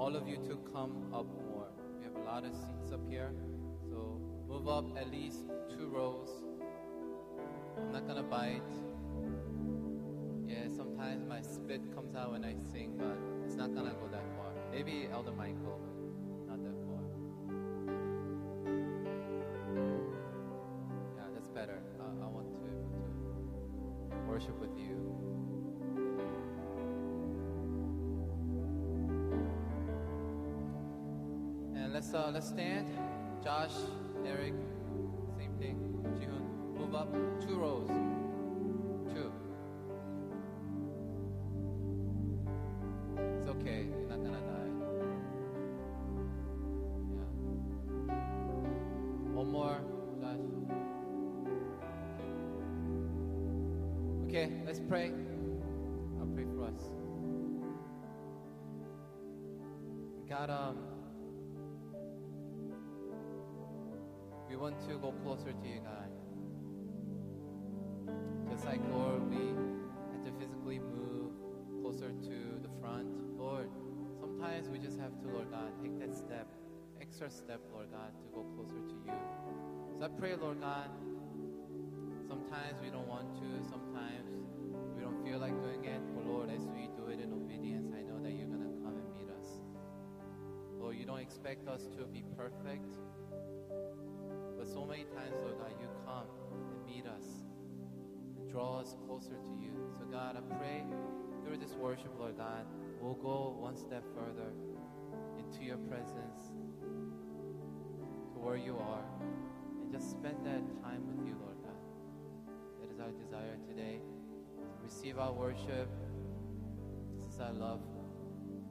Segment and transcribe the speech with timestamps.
[0.00, 1.68] all of you to come up more.
[1.98, 3.32] We have a lot of seats up here,
[3.90, 6.30] so move up at least two rows.
[7.76, 8.72] I'm not gonna bite.
[10.48, 14.24] Yeah, sometimes my spit comes out when I sing, but it's not gonna go that
[14.38, 14.52] far.
[14.72, 15.78] Maybe Elder Michael,
[32.12, 32.88] Uh, let's stand.
[33.44, 33.70] Josh,
[34.26, 34.54] Eric,
[35.38, 35.76] same thing.
[36.18, 37.86] Jihoon, move up two rows.
[39.14, 39.30] Two.
[43.38, 43.86] It's okay.
[43.96, 44.70] You're not gonna die.
[48.08, 48.14] Yeah.
[49.32, 49.80] One more,
[50.20, 50.44] Josh.
[54.26, 55.12] Okay, let's pray.
[56.18, 56.90] I'll pray for us.
[60.28, 60.76] God, um,
[64.50, 66.10] we want to go closer to you, God.
[68.50, 69.54] Just like, Lord, we
[70.10, 71.30] had to physically move
[71.80, 73.06] closer to the front.
[73.38, 73.70] Lord,
[74.18, 76.48] sometimes we just have to, Lord God, take that step,
[77.00, 79.14] extra step, Lord God, to go closer to you.
[79.96, 80.90] So I pray, Lord God,
[82.26, 84.34] sometimes we don't want to, sometimes
[84.96, 88.02] we don't feel like doing it, but Lord, as we do it in obedience, I
[88.02, 89.62] know that you're going to come and meet us.
[90.76, 92.90] Lord, you don't expect us to be perfect,
[94.72, 96.26] so many times, Lord God, you come
[96.70, 97.24] and meet us
[98.38, 99.72] and draw us closer to you.
[99.98, 100.84] So, God, I pray
[101.44, 102.66] through this worship, Lord God,
[103.00, 104.52] we'll go one step further
[105.38, 106.54] into your presence,
[108.32, 109.04] to where you are,
[109.82, 111.80] and just spend that time with you, Lord God.
[112.80, 114.00] That is our desire today.
[114.84, 115.90] Receive our worship.
[117.24, 117.80] This is our love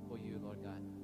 [0.08, 0.99] for you, Lord God.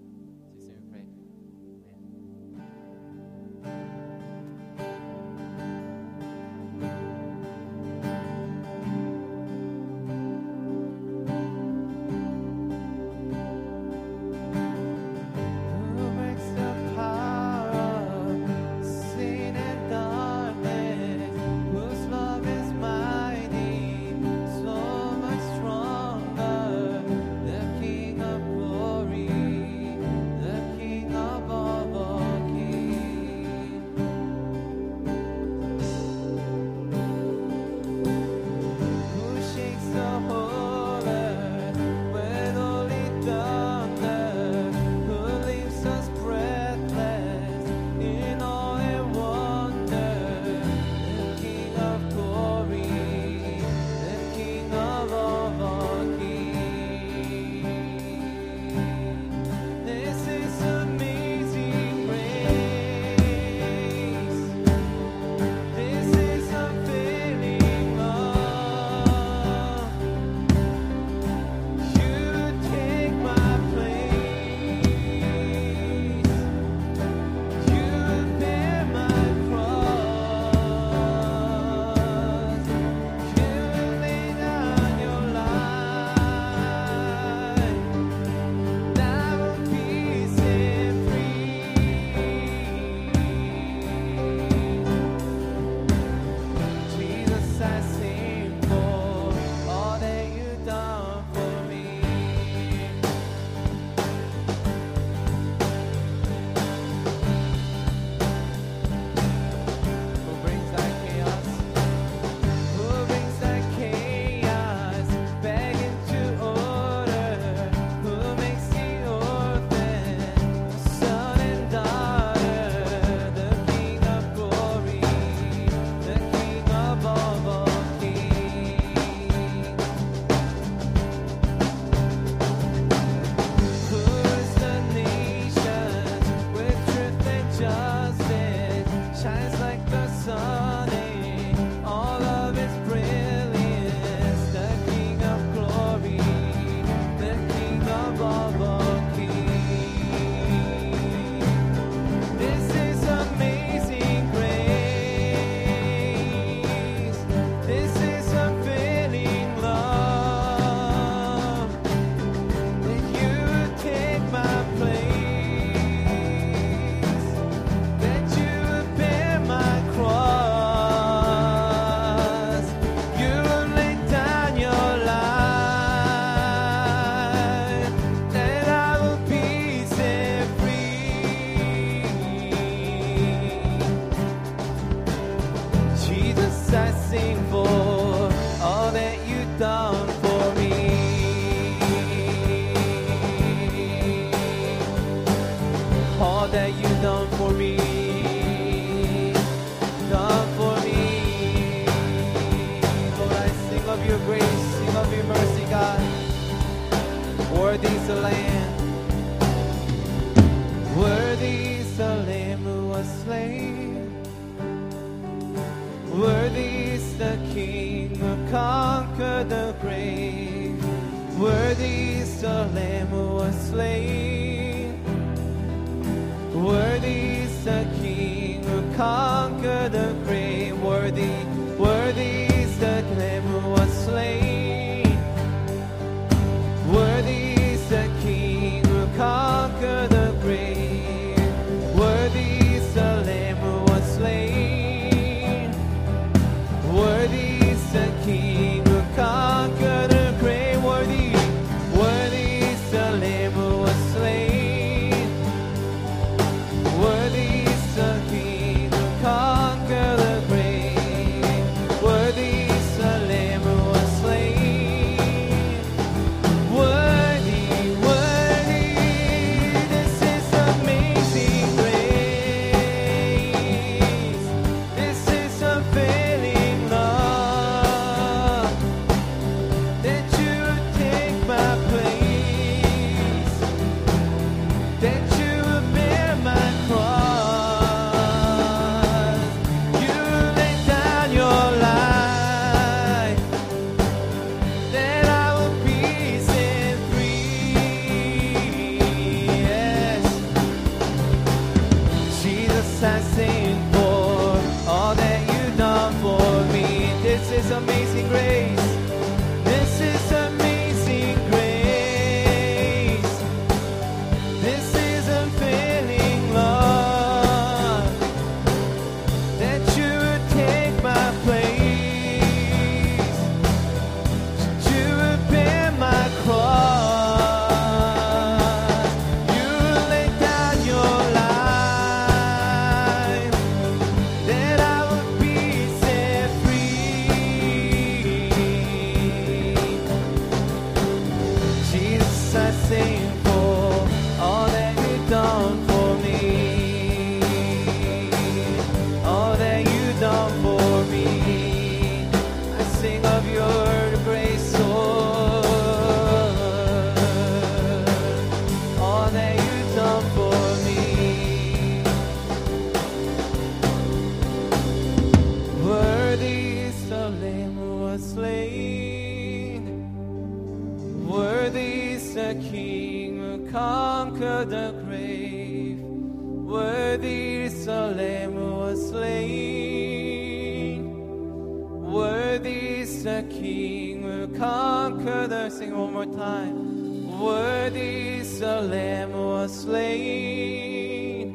[384.57, 387.39] conquer the sing one more time.
[387.39, 391.53] Worthy is the Lamb was slain.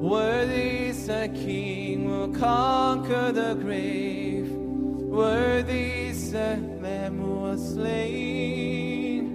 [0.00, 4.50] Worthy is the King who conquer the grave.
[4.50, 9.30] Worthy is the Lamb was slain.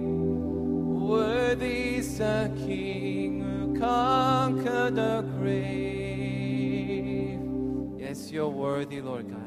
[1.08, 5.80] Worthy is the King who conquer the grave.
[7.98, 9.39] Yes, you're worthy, Lord God.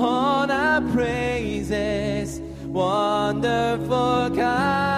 [0.00, 2.40] upon our praises.
[2.64, 4.89] Wonderful God.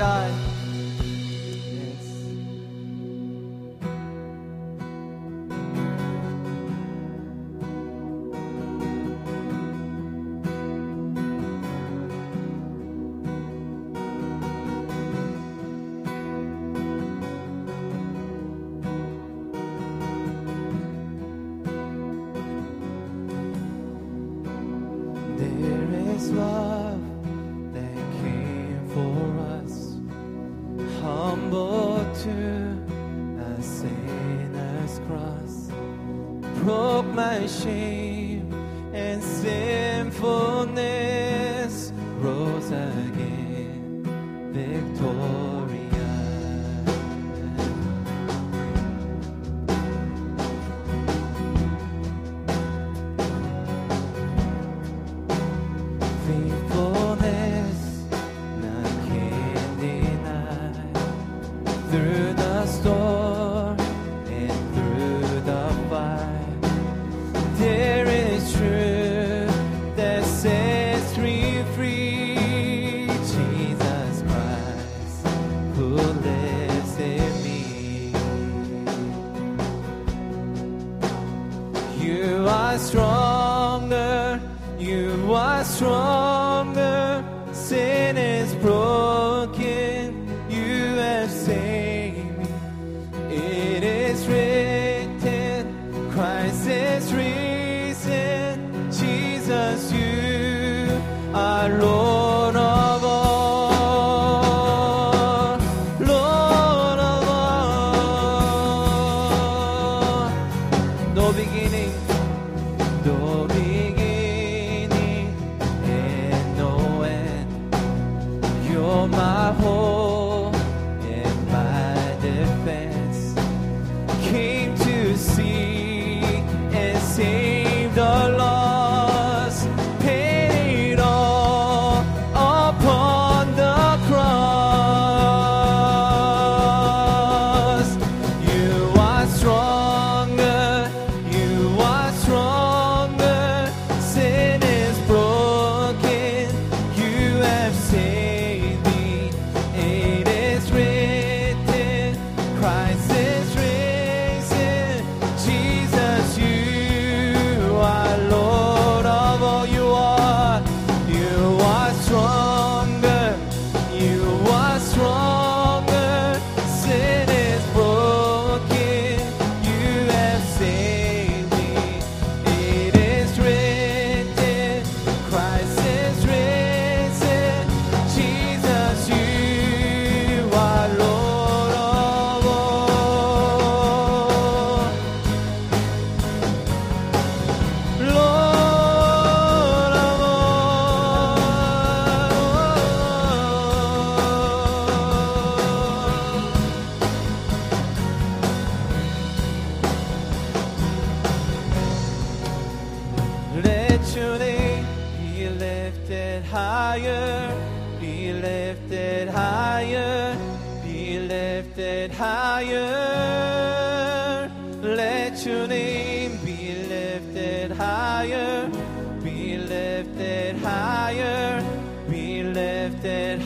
[0.00, 0.49] God.
[37.14, 38.52] my shame
[38.94, 43.39] and sinfulness rose again.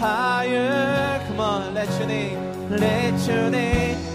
[0.05, 1.25] higher.
[1.27, 4.13] Come on, let your name, let your name.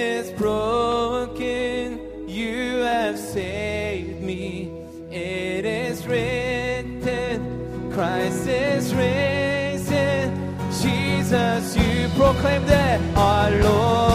[0.00, 4.72] is broken, you have saved me.
[5.10, 10.56] It is written, Christ is risen.
[10.82, 14.09] Jesus, you proclaim that our Lord.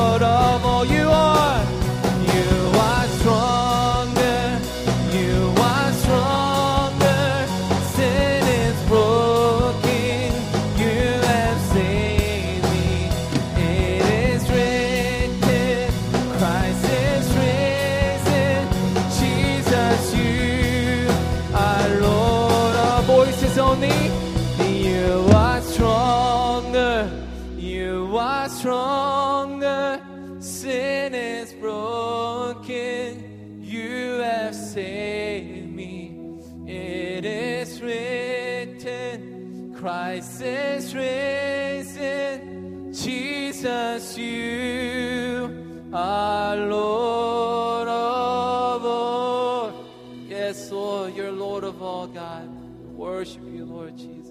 [53.26, 54.25] worship you, Lord Jesus.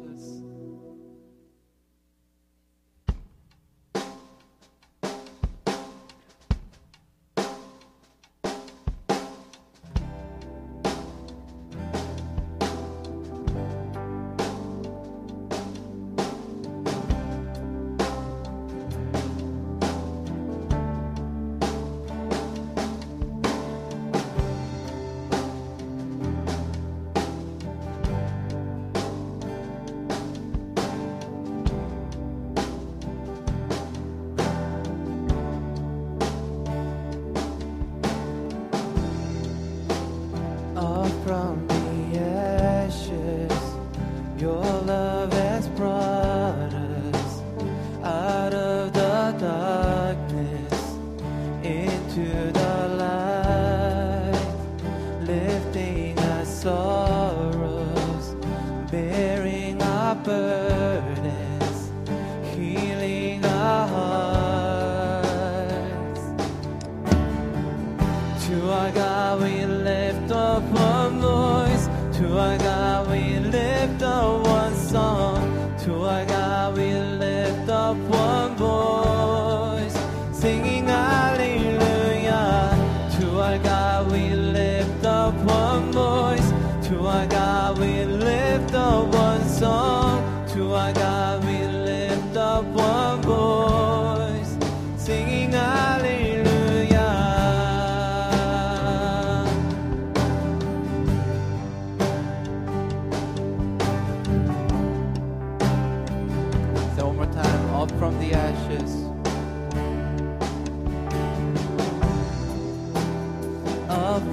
[52.14, 52.22] 觉
[52.52, 52.63] 得。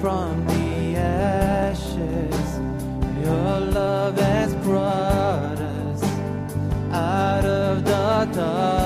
[0.00, 2.58] from the ashes.
[3.24, 6.02] Your love has brought us
[6.92, 8.81] out of the dark.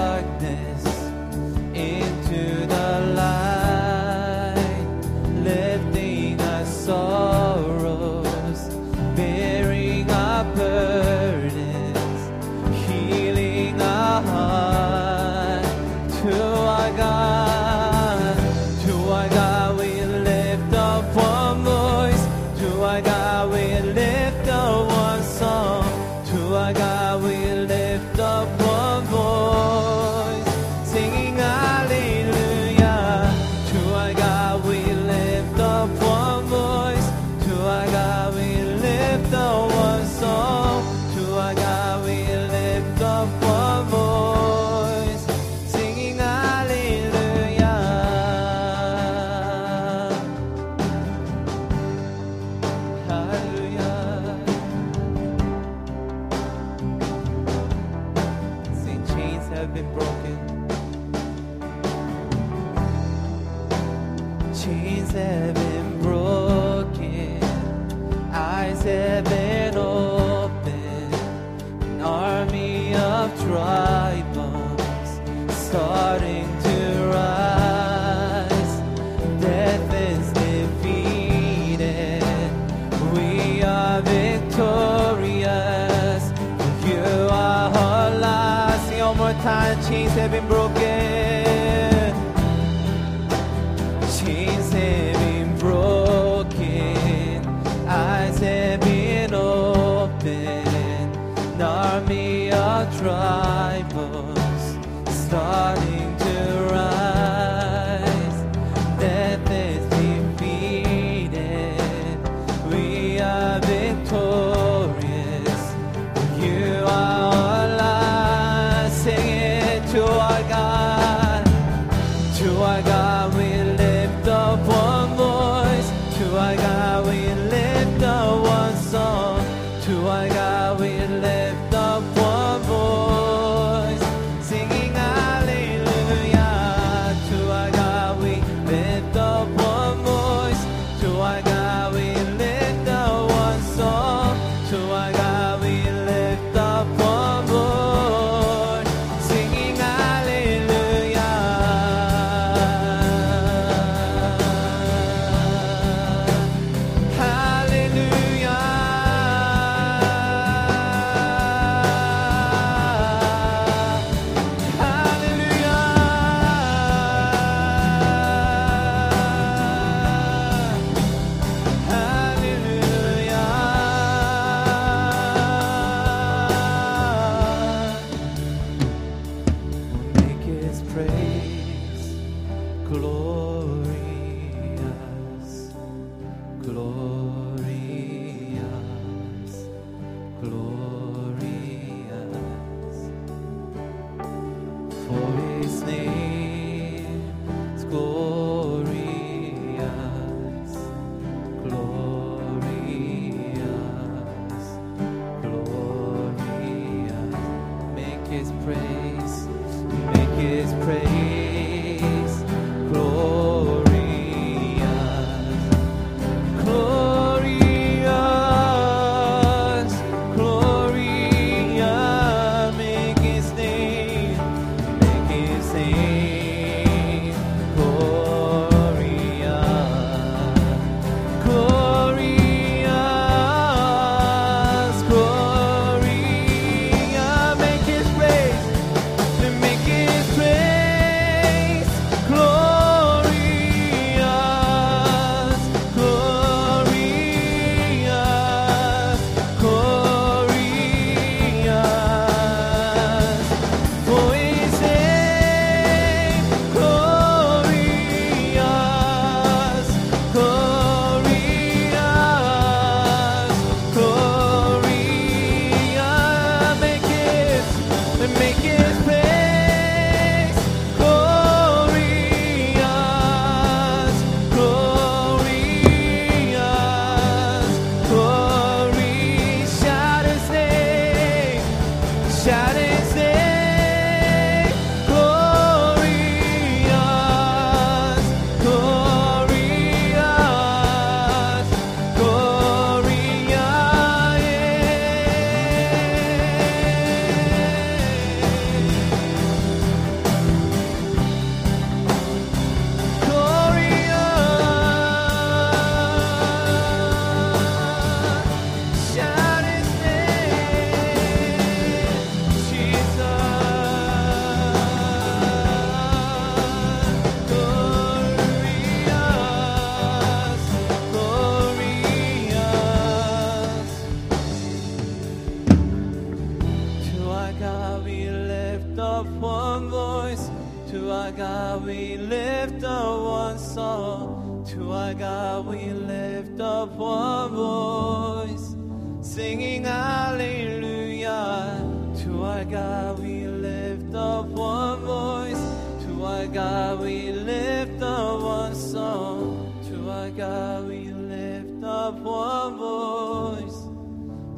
[350.36, 353.88] God we lift up one voice.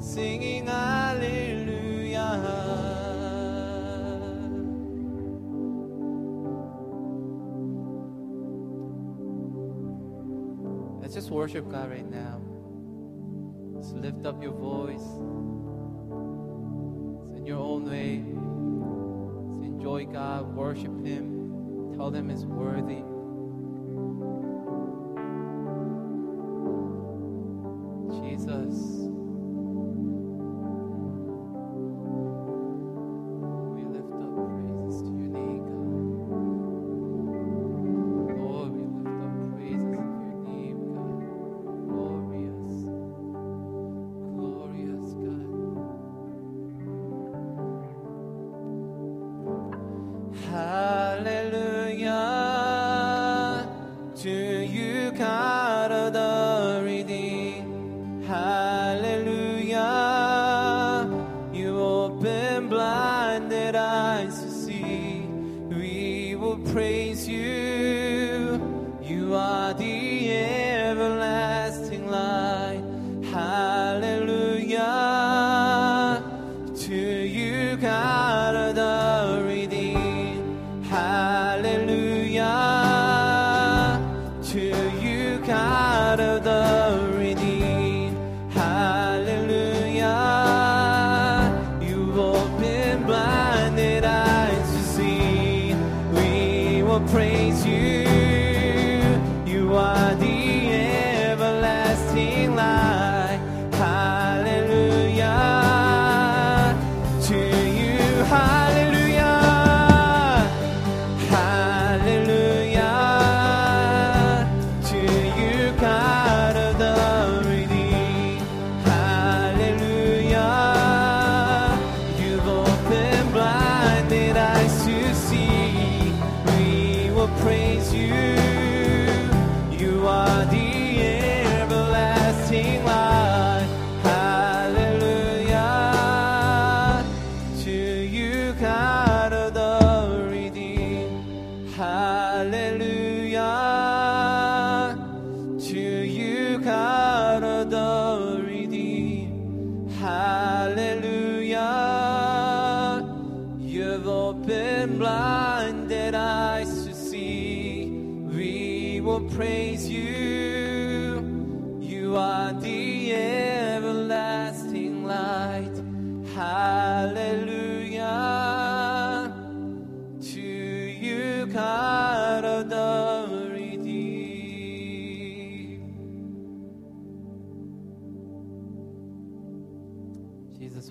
[0.04, 1.78] Singing hallelujah.
[11.00, 12.40] Let's just worship God right now.
[13.76, 15.06] Just lift up your voice.
[17.28, 18.24] It's in your own way.
[19.52, 23.04] Just enjoy God, worship Him, tell Him He's worthy.
[54.28, 58.26] To you, God of the redeemed.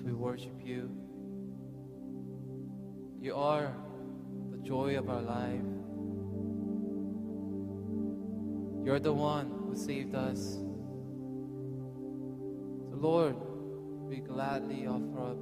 [0.02, 0.90] We worship you.
[3.20, 3.74] You are
[4.50, 5.60] the joy of our life.
[8.84, 10.58] You're the one who saved us.
[12.90, 13.36] So, Lord,
[14.08, 15.38] we gladly offer up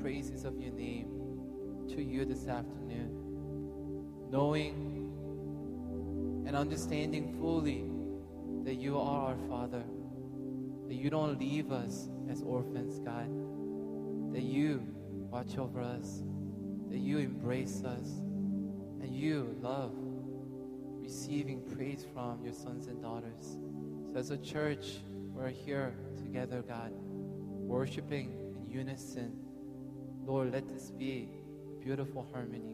[0.00, 1.08] praises of your name
[1.88, 3.10] to you this afternoon,
[4.30, 5.02] knowing
[6.46, 7.90] and understanding fully
[8.64, 9.84] that you are our Father,
[10.88, 13.28] that you don't leave us as orphans, God,
[14.34, 14.82] that you
[15.30, 16.24] watch over us,
[16.90, 18.08] that you embrace us,
[19.00, 19.92] and you love
[21.00, 23.58] receiving praise from your sons and daughters.
[24.12, 24.96] So, as a church,
[25.32, 29.38] we're here together, God, worshiping in unison.
[30.24, 31.28] Lord, let this be
[31.80, 32.73] beautiful harmony.